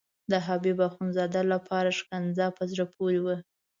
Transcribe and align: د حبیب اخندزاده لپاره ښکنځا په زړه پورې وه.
د 0.31 0.33
حبیب 0.45 0.77
اخندزاده 0.89 1.41
لپاره 1.53 1.95
ښکنځا 1.99 2.47
په 2.57 2.63
زړه 2.71 2.85
پورې 2.95 3.19
وه. 3.25 3.35